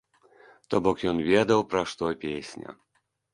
[0.73, 2.69] То бок ён ведаў пра што песня.